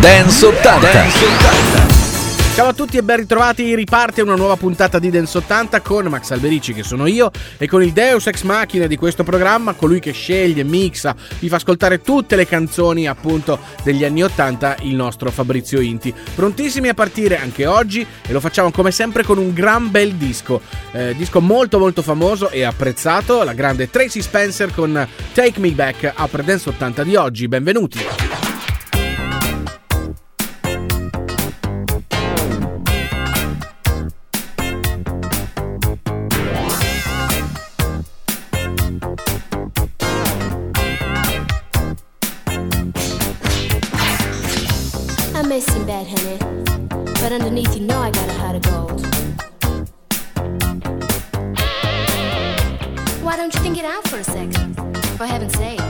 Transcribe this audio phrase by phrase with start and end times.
[0.00, 0.92] Dance 80.
[0.92, 2.54] Dance 80.
[2.54, 6.30] Ciao a tutti e ben ritrovati, riparte una nuova puntata di Dance 80 con Max
[6.30, 10.12] Alberici che sono io e con il Deus Ex Machina di questo programma, colui che
[10.12, 15.80] sceglie, mixa, vi fa ascoltare tutte le canzoni appunto degli anni 80, il nostro Fabrizio
[15.80, 16.14] Inti.
[16.34, 20.62] Prontissimi a partire anche oggi e lo facciamo come sempre con un gran bel disco,
[20.92, 26.10] eh, disco molto molto famoso e apprezzato, la grande Tracy Spencer con Take Me Back
[26.14, 28.59] apre Dance 80 di oggi, benvenuti.
[53.78, 54.74] It out for a second?
[55.18, 55.89] For heaven's sake.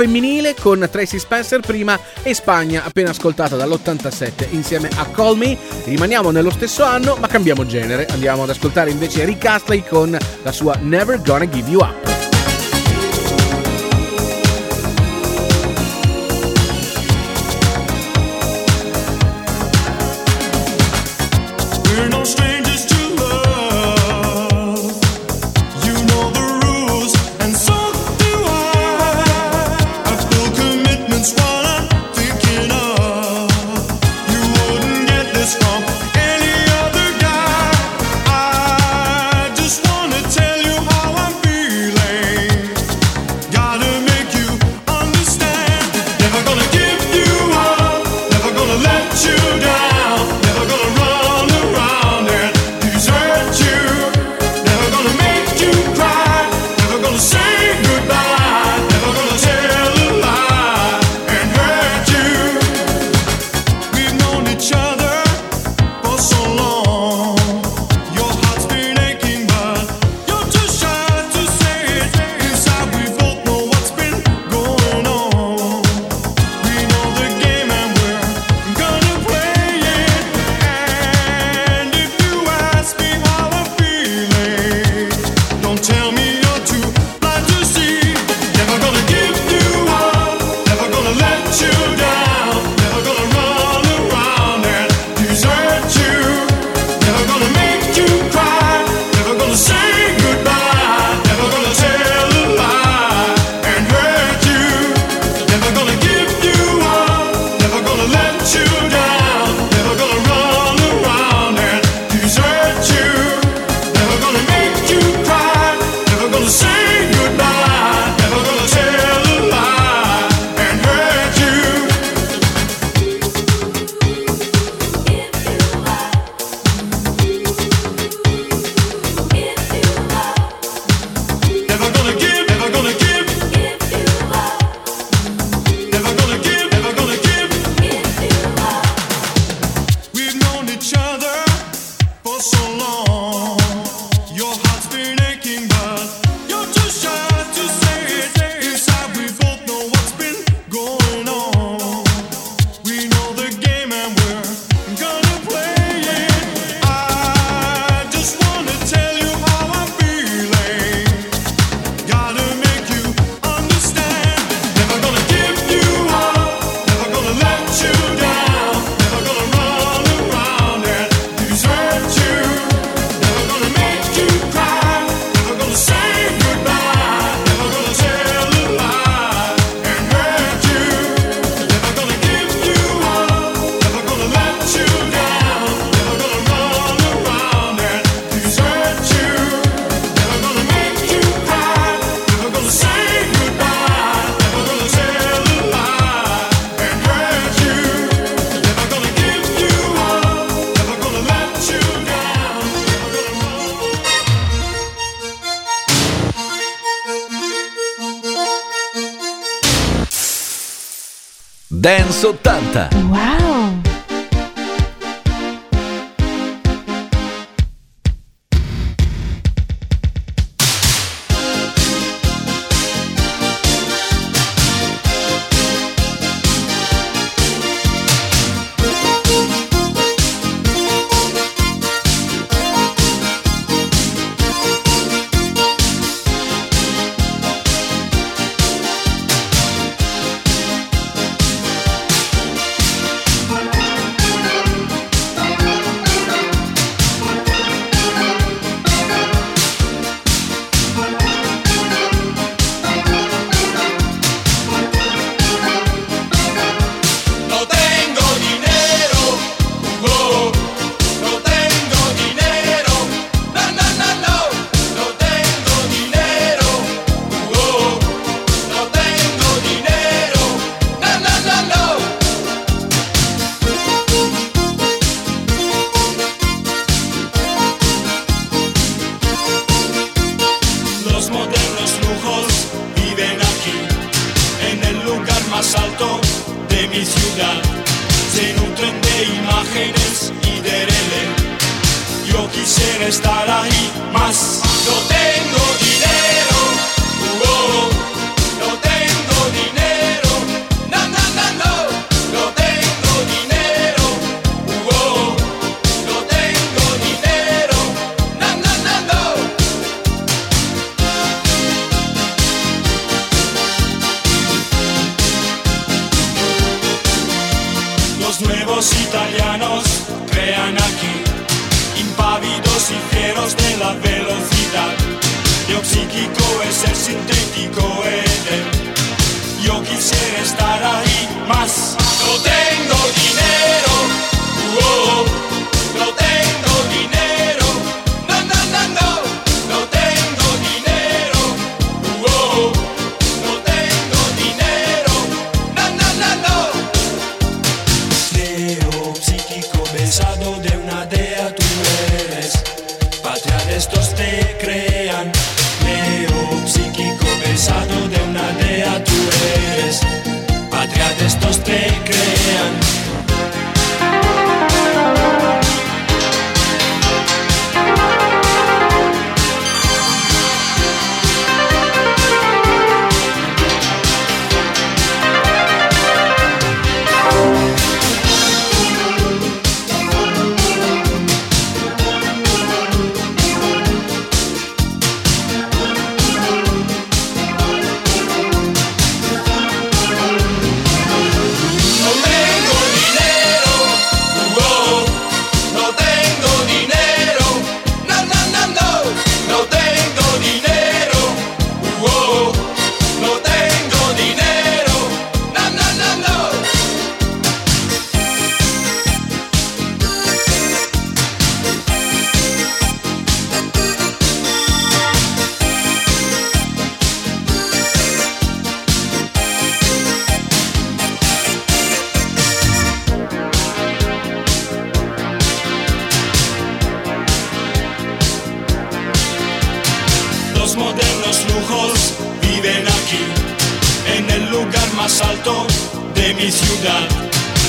[0.00, 5.58] Femminile con Tracy Spencer prima e Spagna appena ascoltata dall'87 insieme a Call Me.
[5.84, 8.06] Rimaniamo nello stesso anno ma cambiamo genere.
[8.06, 11.99] Andiamo ad ascoltare invece Rick Astley con la sua Never Gonna Give You Up.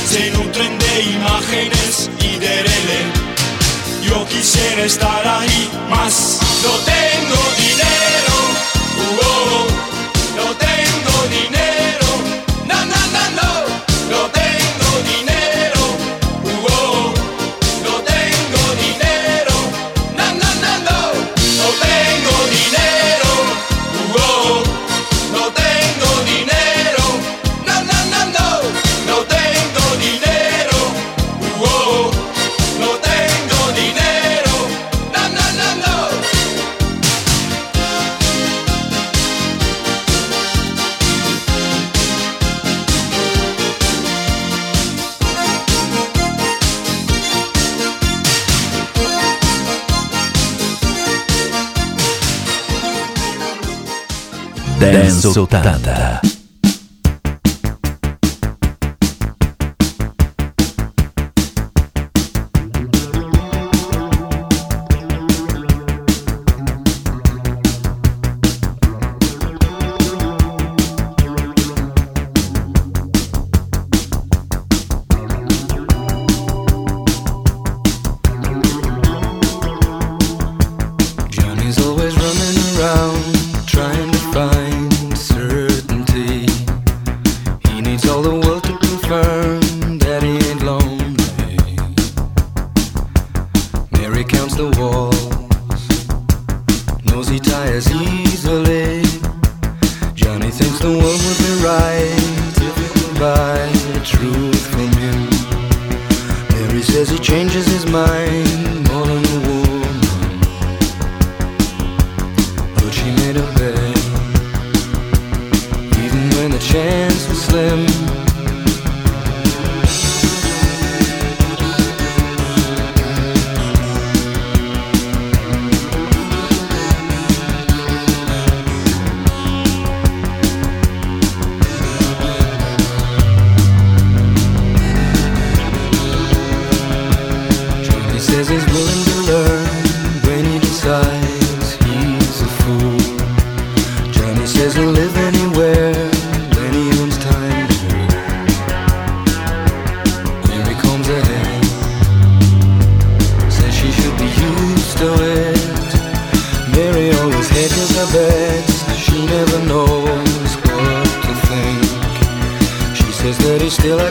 [0.06, 3.00] se nutren de imágenes y de rele.
[4.04, 8.36] Yo quisiera estar ahí, más no tengo dinero.
[9.68, 9.71] Uh.
[54.92, 56.41] Dance 80.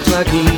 [0.02, 0.49] Kentucky.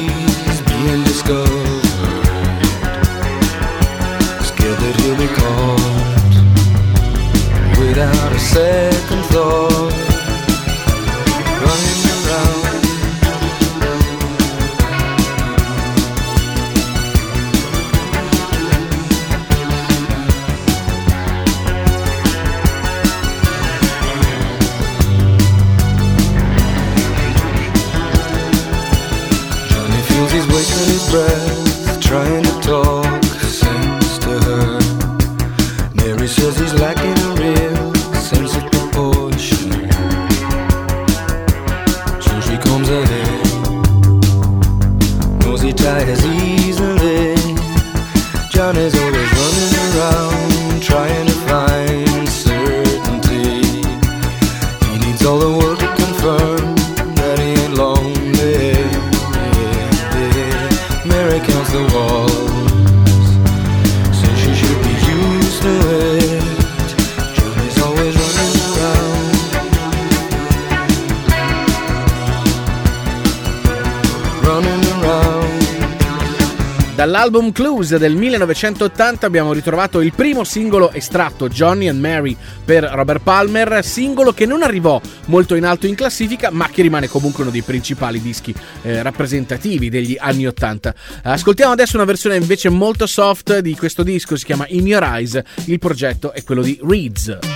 [77.32, 83.23] Dall'album Clues del 1980 abbiamo ritrovato il primo singolo estratto, Johnny and Mary, per Robert
[83.23, 87.50] Palmer, singolo che non arrivò molto in alto in classifica, ma che rimane comunque uno
[87.50, 90.95] dei principali dischi eh, rappresentativi degli anni 80.
[91.23, 95.40] Ascoltiamo adesso una versione invece molto soft di questo disco, si chiama In Your Eyes,
[95.64, 97.51] il progetto è quello di Reeds.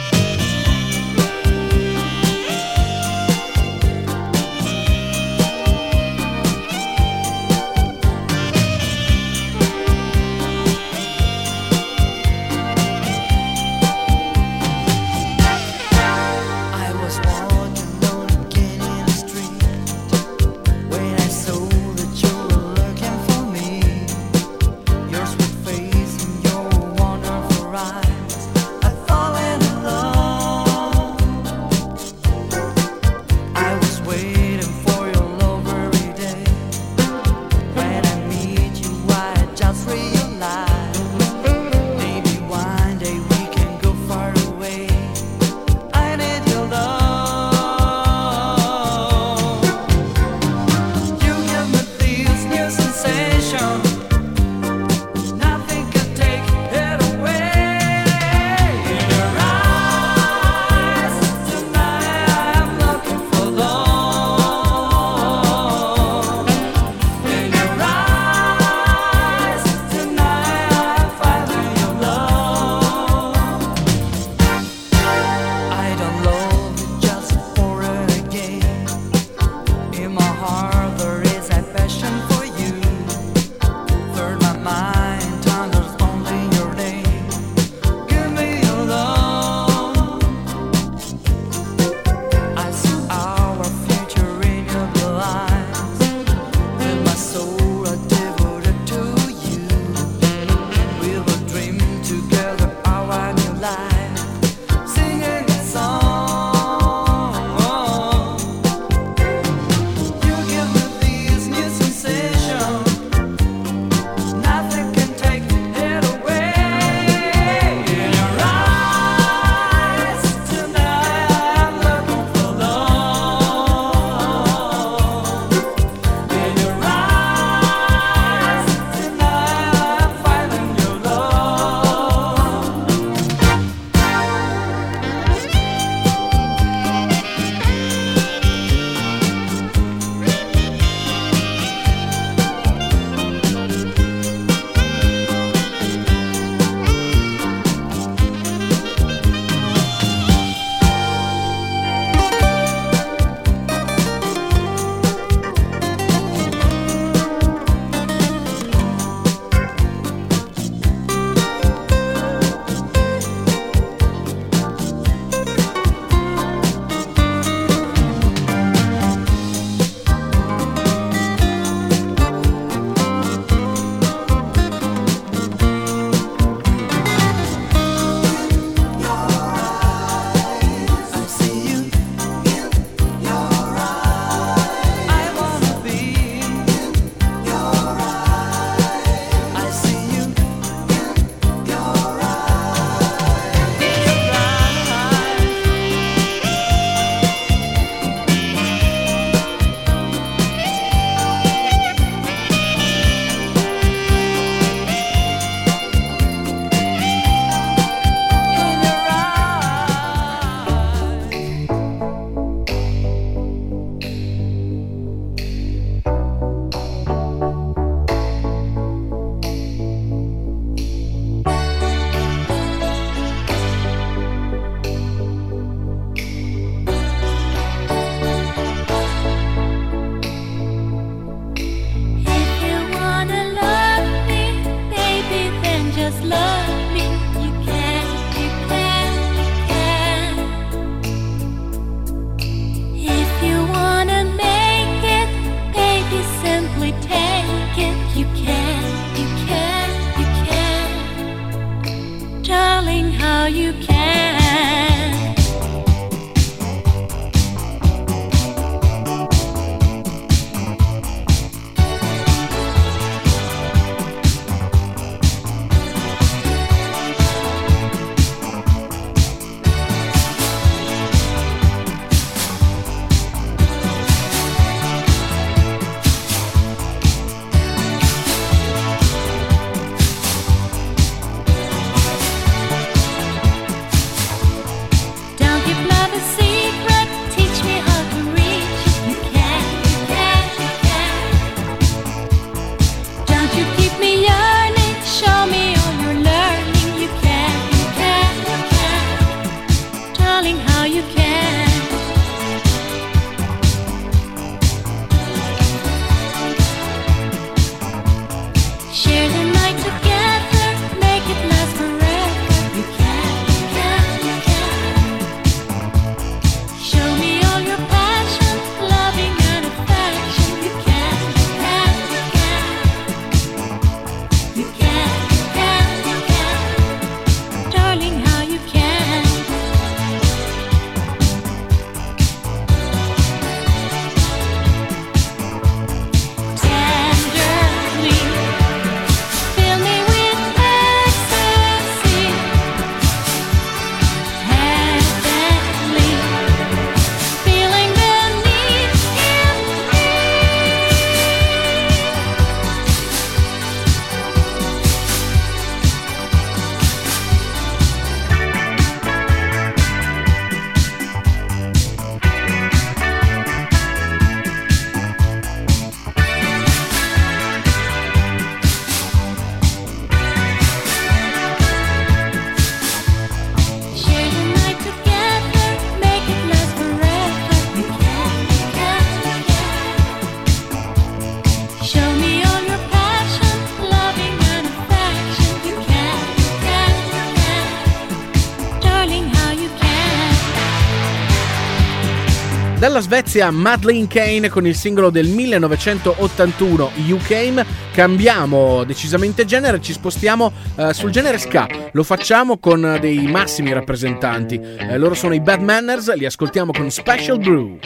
[392.86, 399.92] Dalla Svezia Madeleine Kane con il singolo del 1981 You Came, cambiamo decisamente genere, ci
[399.92, 405.40] spostiamo eh, sul genere ska, lo facciamo con dei massimi rappresentanti, eh, loro sono i
[405.40, 407.76] Bad Manners, li ascoltiamo con Special Brew.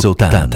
[0.00, 0.49] Dance 80.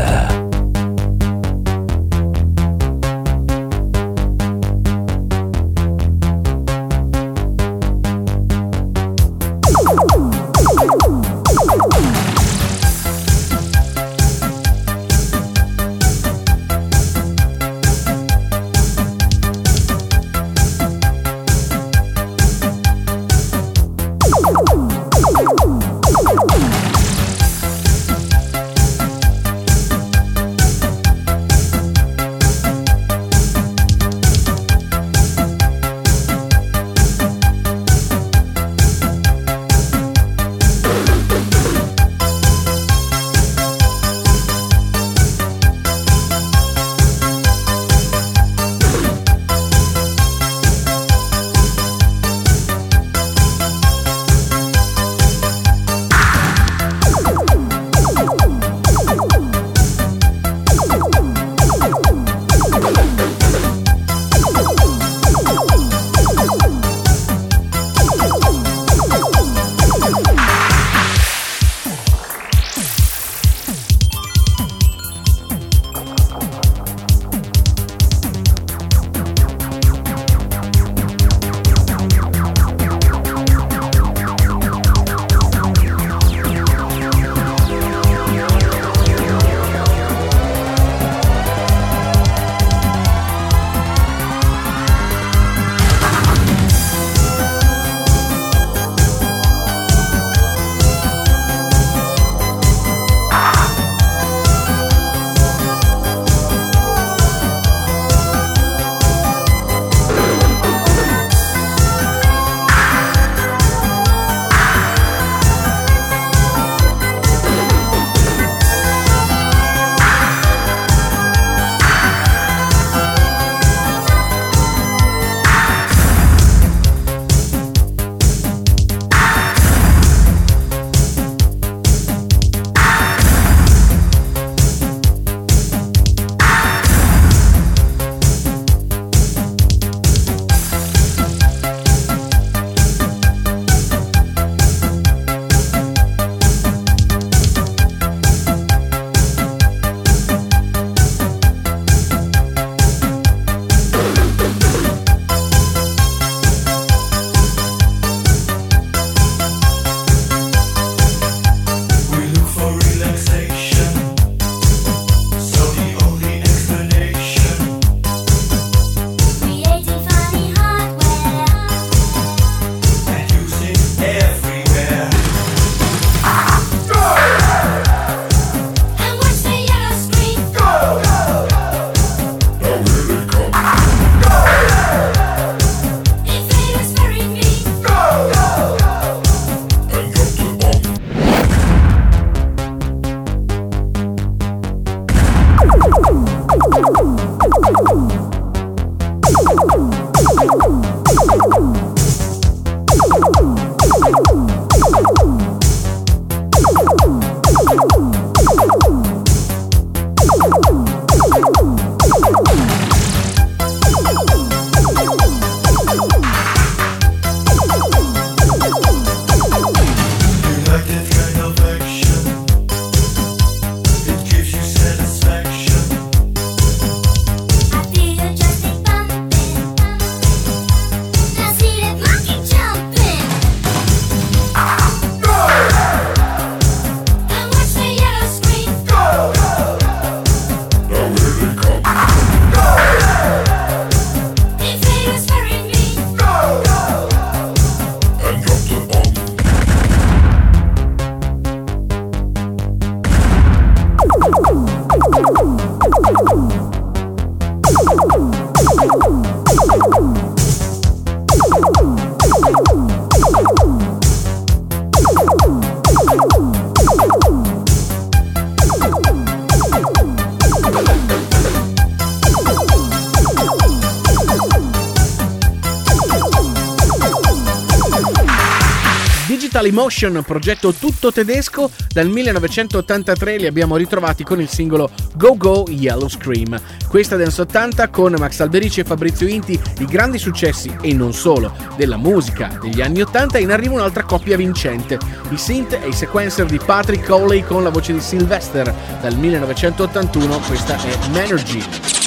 [279.74, 286.08] Emotion, progetto tutto tedesco, dal 1983 li abbiamo ritrovati con il singolo Go Go Yellow
[286.08, 286.56] Scream.
[286.88, 291.52] Questa Dance 80 con Max Alberici e Fabrizio Inti, i grandi successi e non solo
[291.76, 294.96] della musica degli anni 80, in arriva un'altra coppia vincente,
[295.30, 300.38] i synth e i sequencer di Patrick Cowley con la voce di Sylvester, dal 1981
[300.38, 302.03] questa è Manergy.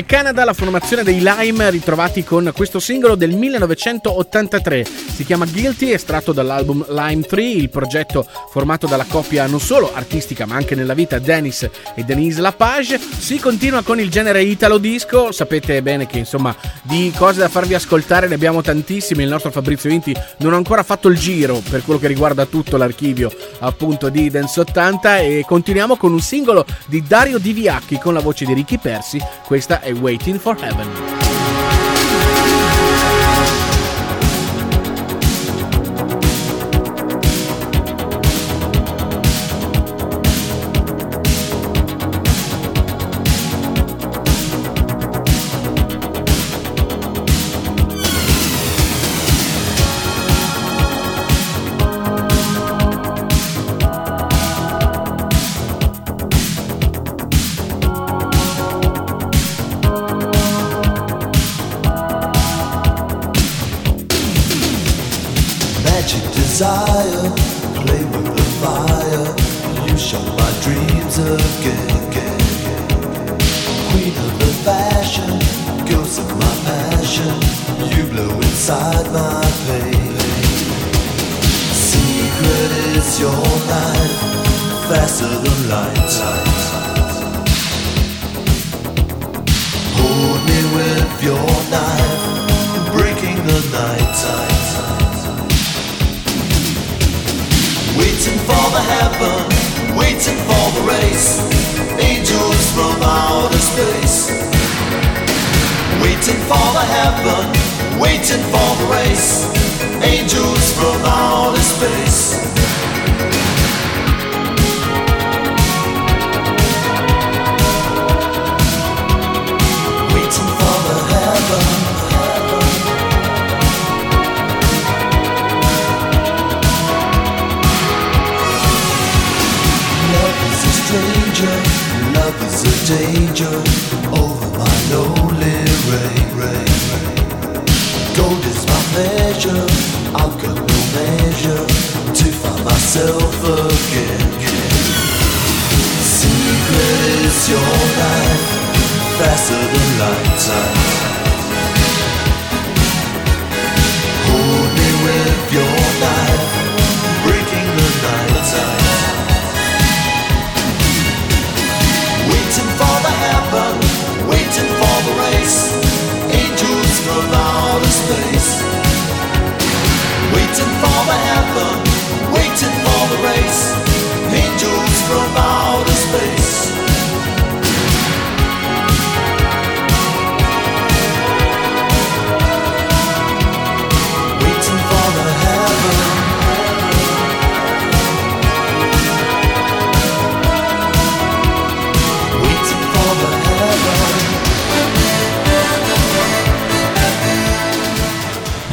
[0.00, 4.86] Dal Canada la formazione dei Lime ritrovati con questo singolo del 1983.
[4.86, 10.46] Si chiama Guilty, estratto dall'album Lime 3, il progetto formato dalla coppia non solo artistica
[10.46, 12.98] ma anche nella vita Dennis e Denise Lapage.
[12.98, 17.74] Si continua con il genere italo disco, sapete bene che insomma di cose da farvi
[17.74, 21.84] ascoltare ne abbiamo tantissime, il nostro Fabrizio Inti non ha ancora fatto il giro per
[21.84, 27.02] quello che riguarda tutto l'archivio appunto di Dance 80 e continuiamo con un singolo di
[27.06, 29.20] Dario Diviacchi con la voce di Ricky Persi,
[29.50, 31.09] questa è Waiting for Heaven.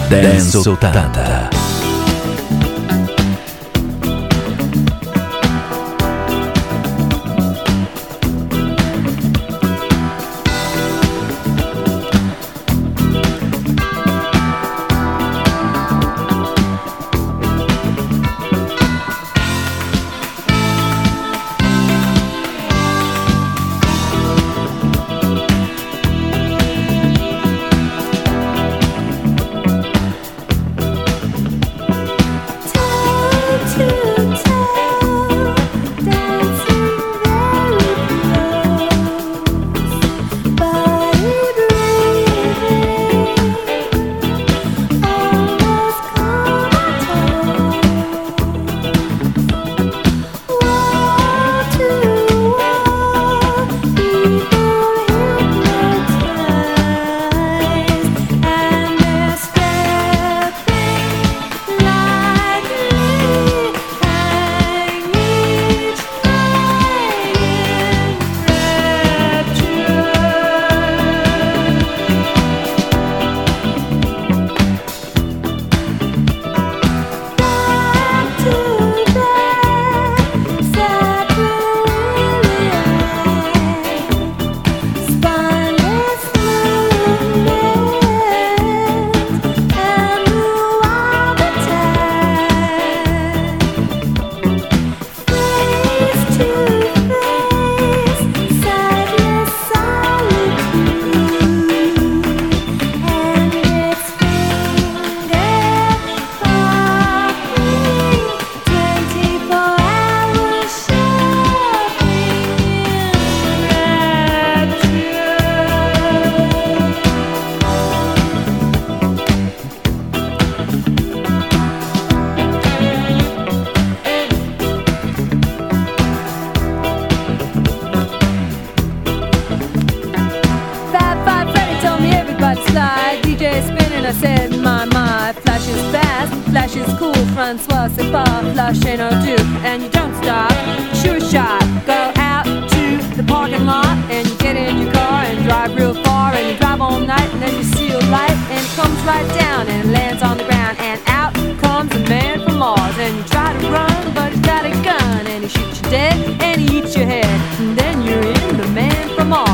[0.10, 1.57] Dance 80.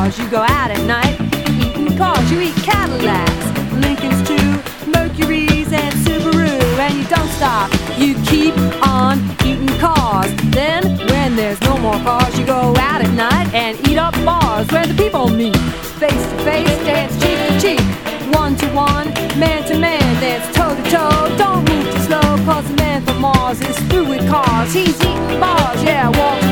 [0.04, 1.16] cars, you go out at night,
[1.62, 8.16] eating cars, you eat Cadillacs, Lincolns too, Mercury's and Subaru, and you don't stop, you
[8.26, 8.54] keep
[8.86, 10.30] on eating cars.
[10.52, 14.68] Then, when there's no more cars, you go out at night and eat up bars
[14.72, 15.56] where the people meet,
[16.02, 19.08] face to face, dance cheek to cheek, one to one,
[19.40, 21.38] man to man, dance toe to toe.
[21.38, 25.40] Don't move too slow, cause the man from Mars is through with cars, he's eating
[25.40, 26.43] bars, yeah, walk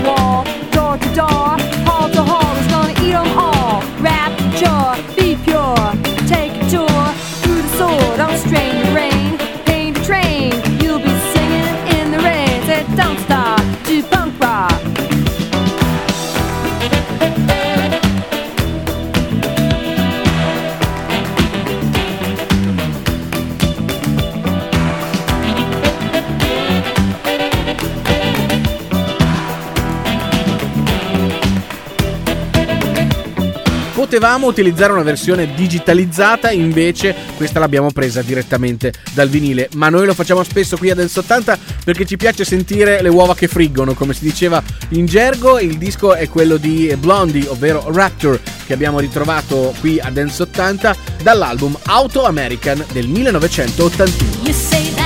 [34.11, 39.69] Potevamo utilizzare una versione digitalizzata, invece questa l'abbiamo presa direttamente dal vinile.
[39.75, 43.35] Ma noi lo facciamo spesso qui a Dance 80 perché ci piace sentire le uova
[43.35, 45.59] che friggono, come si diceva in gergo.
[45.59, 50.93] Il disco è quello di Blondie, ovvero Rapture, che abbiamo ritrovato qui a Dance 80
[51.23, 55.00] dall'album Auto American del 1981.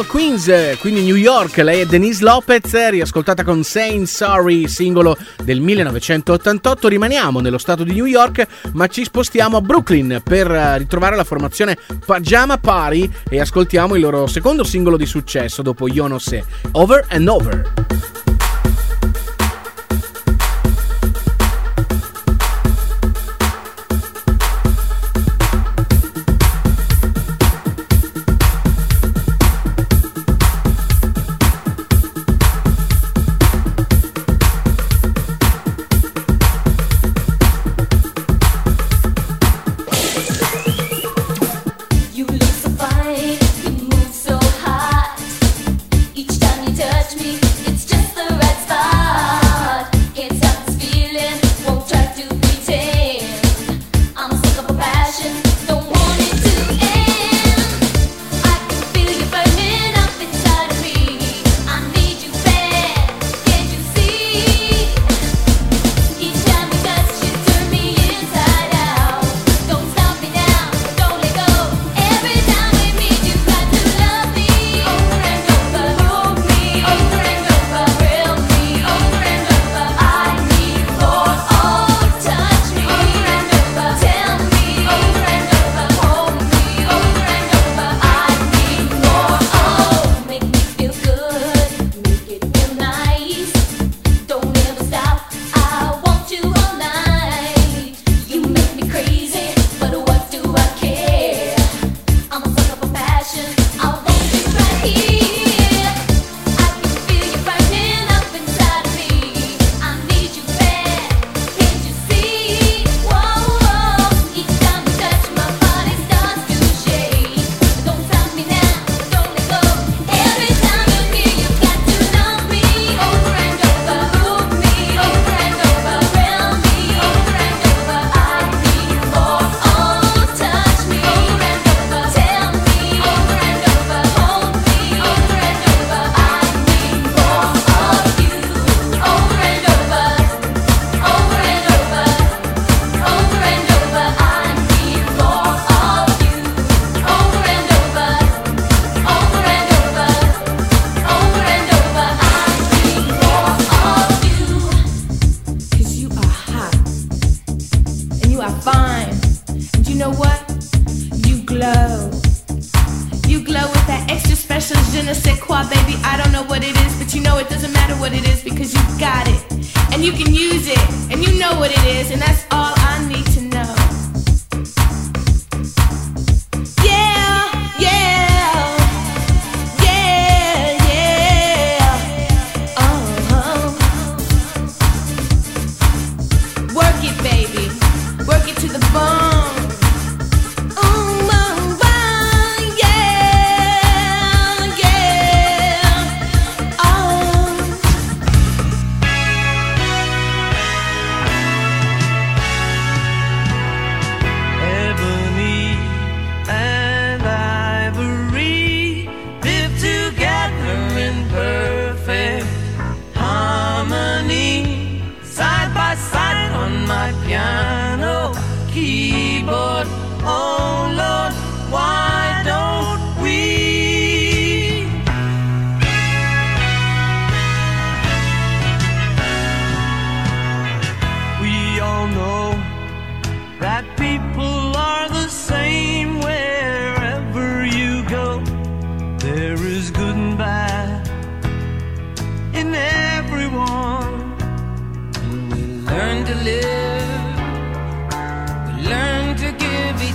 [0.00, 5.60] dal Queens, quindi New York, lei è Denise Lopez, riascoltata con Saying Sorry, singolo del
[5.60, 6.88] 1988.
[6.88, 11.24] Rimaniamo nello stato di New York, ma ci spostiamo a Brooklyn per eh, ritrovare la
[11.24, 17.28] formazione Pajama Party e ascoltiamo il loro secondo singolo di successo dopo Yonose, Over and
[17.28, 18.19] Over.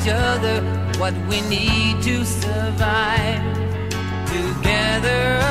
[0.05, 0.61] each other
[0.99, 3.41] what we need to survive
[4.27, 5.44] together.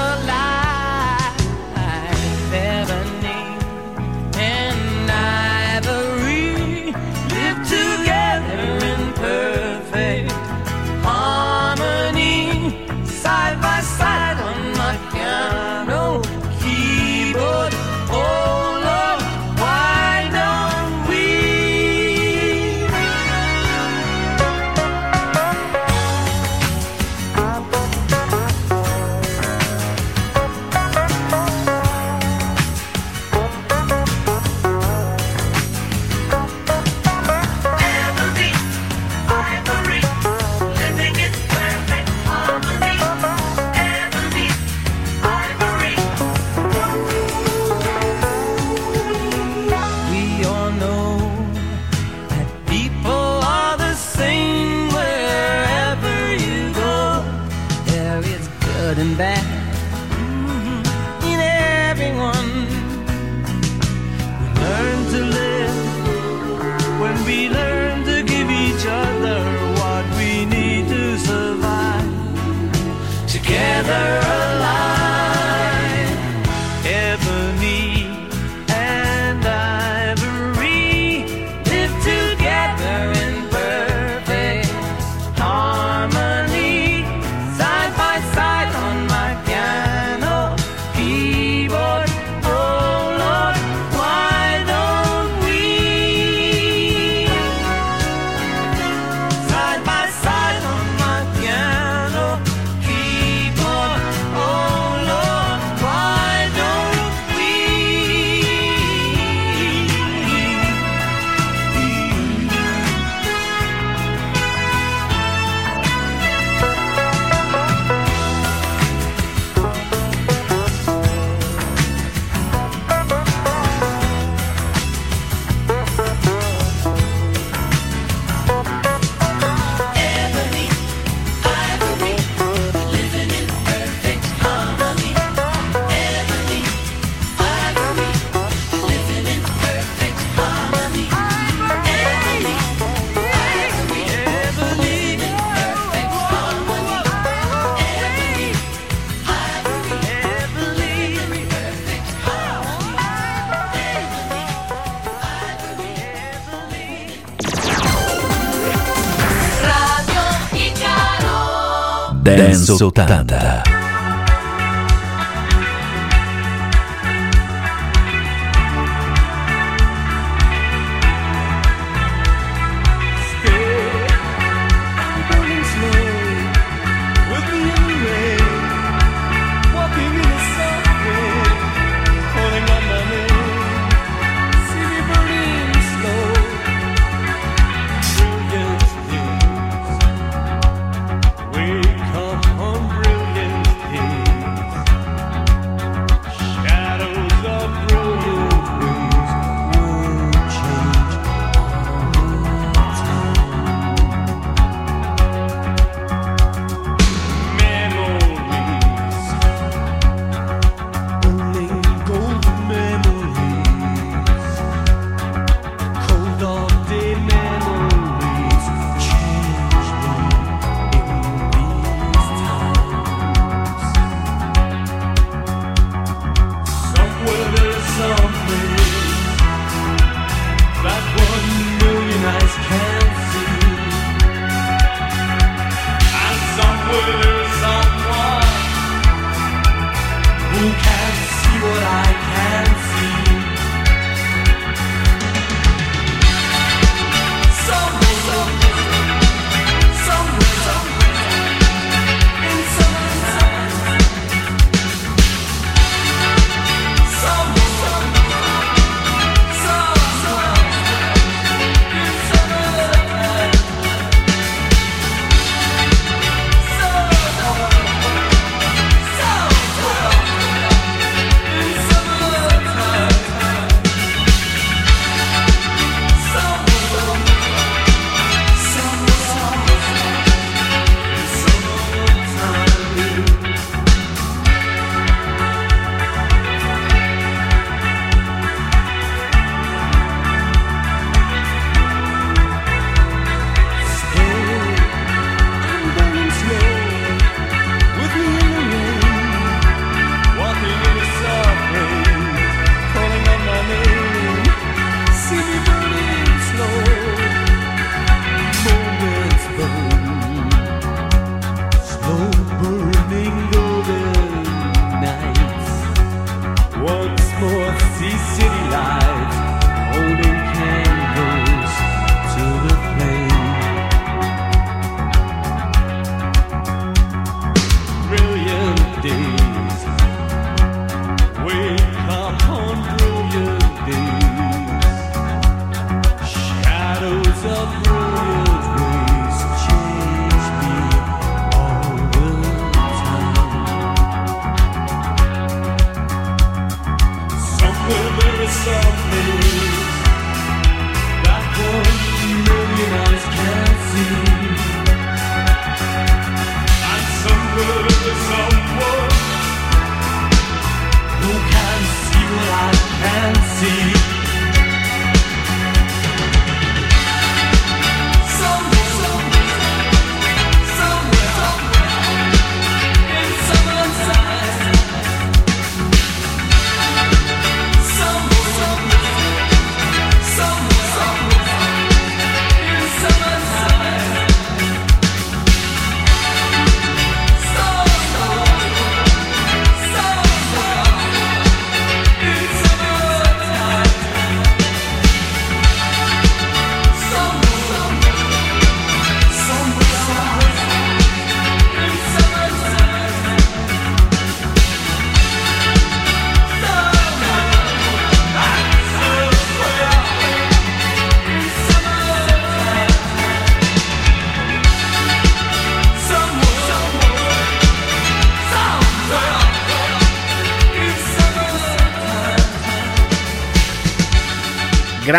[162.24, 163.83] Dance 80.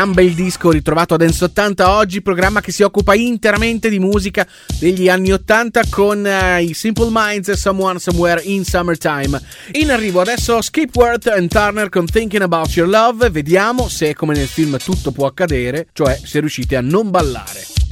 [0.06, 4.47] Gran bel disco ritrovato ad Dance 80 oggi, programma che si occupa interamente di musica
[4.78, 9.41] degli anni 80 con eh, i Simple Minds e Someone Somewhere in Summertime.
[9.72, 14.47] In arrivo adesso Skipworth e Turner con Thinking About Your Love, vediamo se come nel
[14.47, 17.84] film tutto può accadere, cioè se riuscite a non ballare.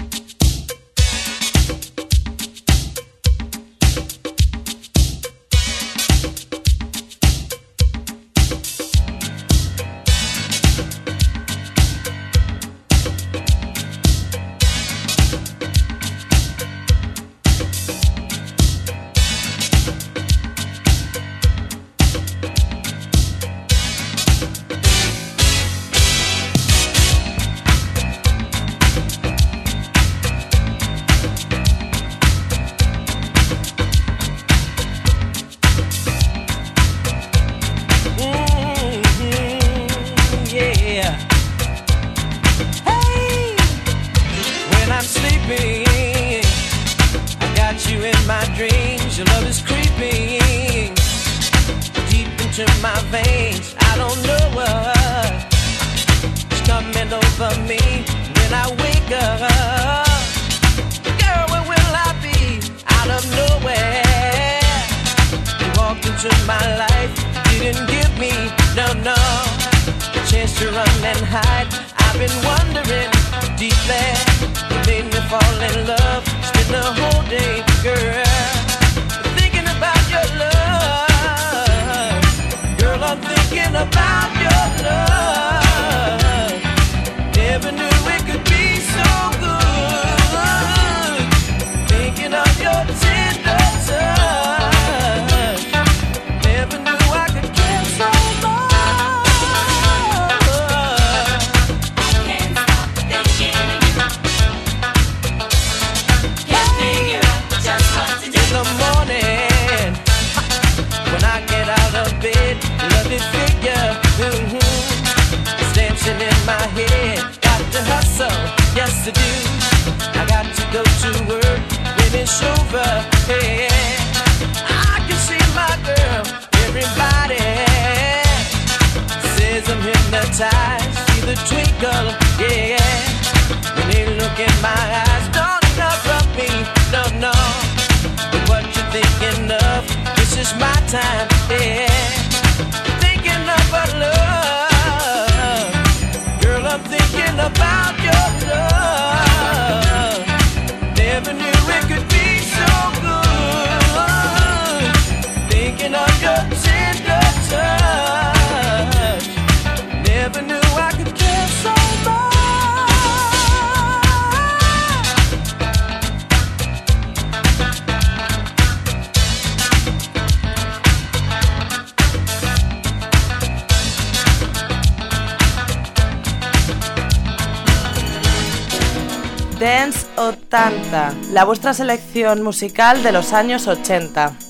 [181.54, 184.43] vuestra selección musical de los años 80.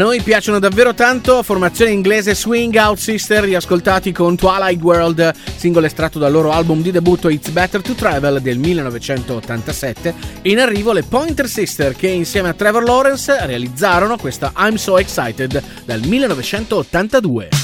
[0.00, 6.18] noi piacciono davvero tanto, formazione inglese Swing Out Sister, riascoltati con Twilight World, singolo estratto
[6.18, 10.14] dal loro album di debutto It's Better to Travel del 1987.
[10.44, 15.62] In arrivo le Pointer Sister che insieme a Trevor Lawrence realizzarono questa I'm So Excited
[15.84, 17.59] dal 1982.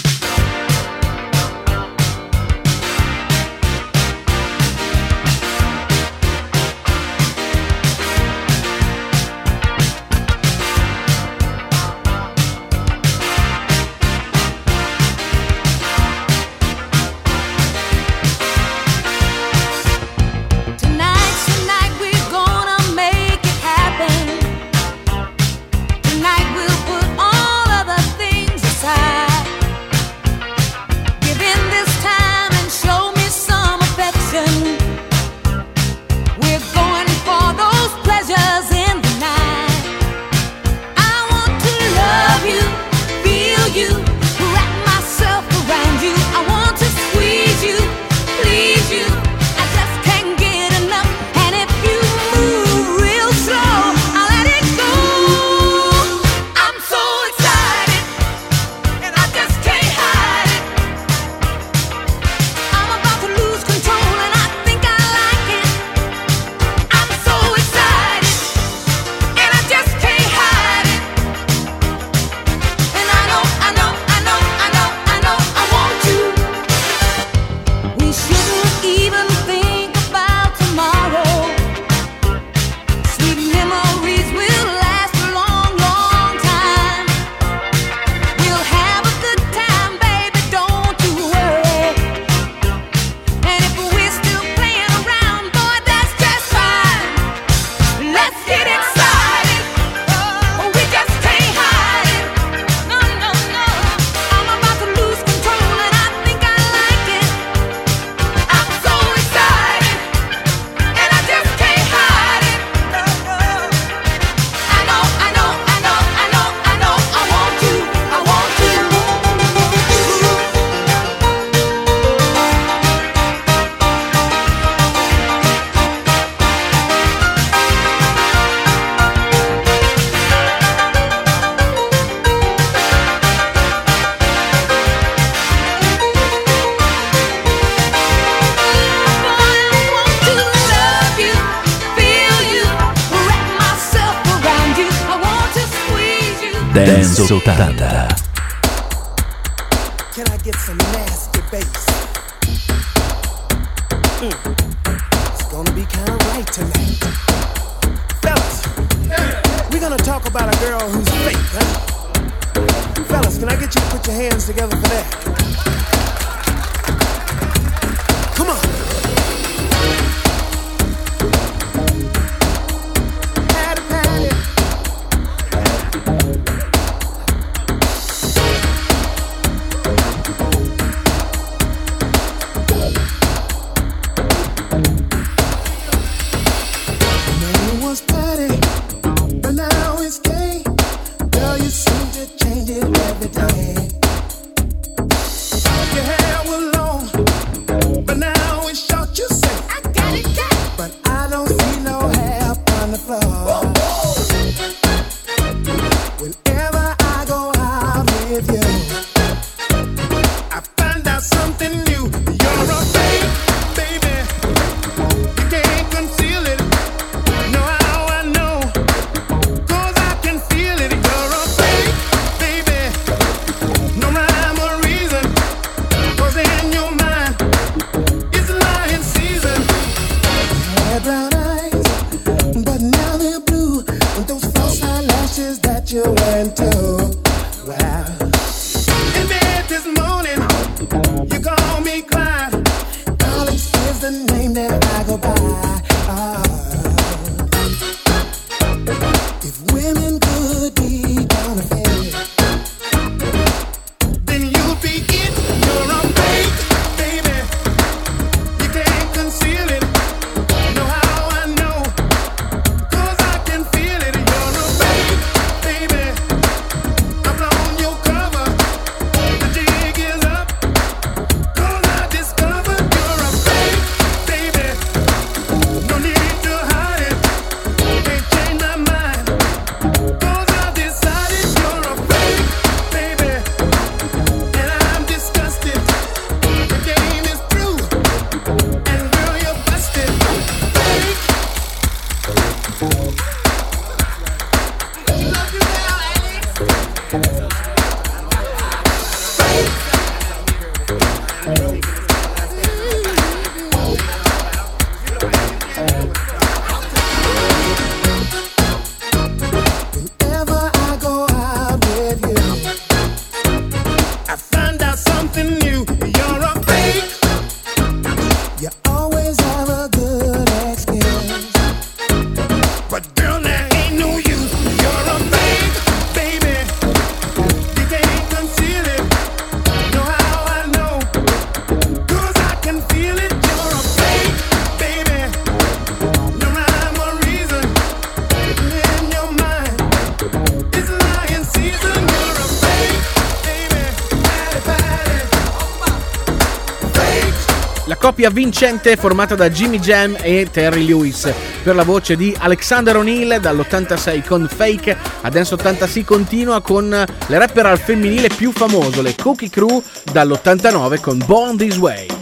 [348.26, 351.32] coppia vincente formata da Jimmy Jam e Terry Lewis.
[351.62, 357.66] Per la voce di Alexander O'Neill dall'86 con Fake, adesso si continua con le rapper
[357.66, 359.82] al femminile più famoso, le Cookie Crew
[360.12, 362.15] dall'89 con Born This Way.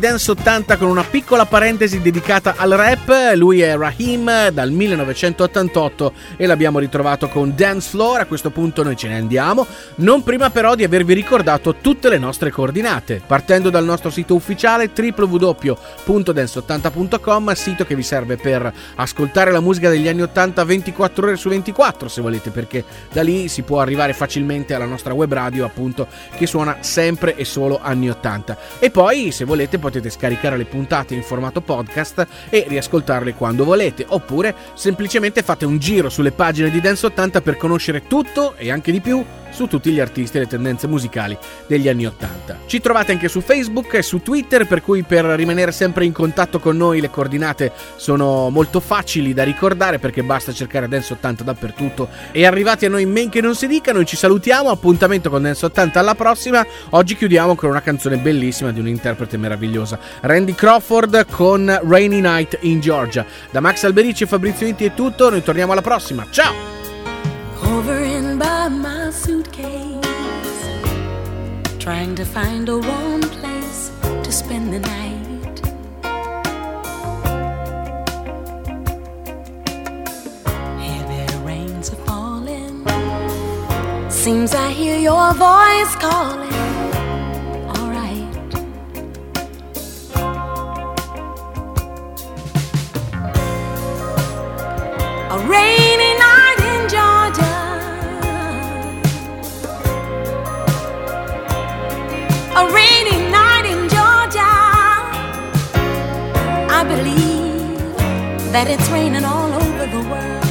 [0.00, 3.36] need Dance 80 con una piccola parentesi dedicata al rap.
[3.36, 8.18] Lui è Rahim dal 1988 e l'abbiamo ritrovato con Dance Floor.
[8.18, 9.64] A questo punto noi ce ne andiamo.
[9.96, 13.22] Non prima però di avervi ricordato tutte le nostre coordinate.
[13.24, 20.08] Partendo dal nostro sito ufficiale www.dance80.com, sito che vi serve per ascoltare la musica degli
[20.08, 22.82] anni 80 24 ore su 24 se volete, perché
[23.12, 27.44] da lì si può arrivare facilmente alla nostra web radio appunto che suona sempre e
[27.44, 28.58] solo anni 80.
[28.80, 34.04] E poi se volete potete scaricare le puntate in formato podcast e riascoltarle quando volete,
[34.08, 38.92] oppure semplicemente fate un giro sulle pagine di Dance 80 per conoscere tutto e anche
[38.92, 41.36] di più su tutti gli artisti e le tendenze musicali
[41.66, 42.60] degli anni 80.
[42.66, 46.58] Ci trovate anche su Facebook e su Twitter, per cui per rimanere sempre in contatto
[46.58, 52.08] con noi le coordinate sono molto facili da ricordare perché basta cercare Dance 80 dappertutto.
[52.32, 55.64] E arrivati a noi men che non si dica, noi ci salutiamo, appuntamento con Dance
[55.66, 56.64] 80 alla prossima.
[56.90, 62.80] Oggi chiudiamo con una canzone bellissima di un'interprete meravigliosa, Randy Crawford con Rainy Night in
[62.80, 63.24] Georgia.
[63.50, 66.26] Da Max Alberici e Fabrizio Inti è tutto, noi torniamo alla prossima.
[66.30, 66.52] Ciao!
[67.62, 70.00] Hovering by my suitcase,
[71.78, 73.90] trying to find a warm place
[74.22, 75.60] to spend the night.
[80.78, 82.84] Heavy rains are falling.
[84.08, 86.77] Seems I hear your voice calling.
[95.48, 97.56] Rainy night in Georgia.
[102.60, 104.52] A rainy night in Georgia.
[106.78, 107.96] I believe
[108.52, 110.44] that it's raining all over the world.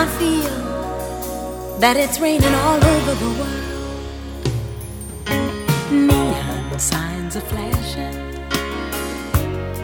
[0.00, 0.56] I feel
[1.80, 3.62] that it's raining all over the world.
[5.90, 8.21] Neon signs are flashing,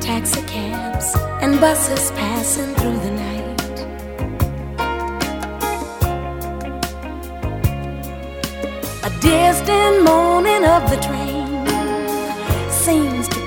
[0.09, 3.61] taxi cabs and buses passing through the night.
[9.09, 11.51] A distant moaning of the train
[12.71, 13.38] seems to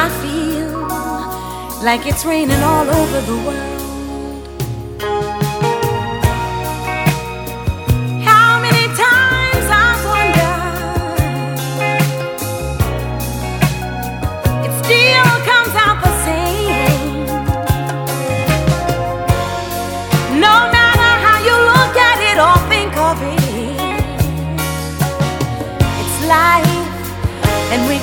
[0.05, 3.72] I feel like it's raining all over the world.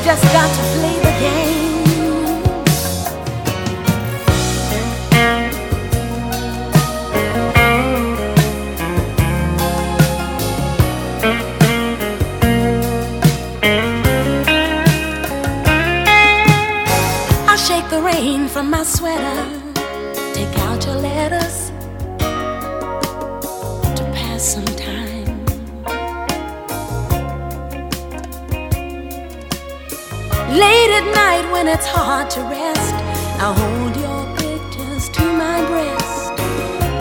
[0.10, 1.70] Just got to play the game.
[17.48, 19.59] I'll shake the rain from my sweater,
[31.72, 32.96] it's hard to rest,
[33.46, 36.32] I hold your pictures to my breast,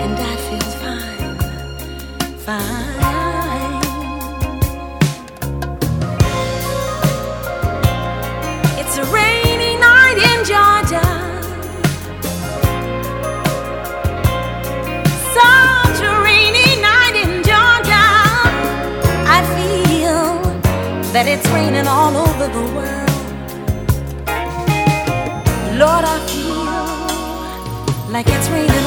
[0.02, 1.38] and I feel fine,
[2.46, 2.78] fine.
[8.80, 11.08] It's a rainy night in Georgia.
[15.38, 18.06] Such a rainy night in Georgia.
[19.36, 20.26] I feel
[21.14, 22.87] that it's raining all over the world.
[25.78, 28.77] Lord, I feel like it's raining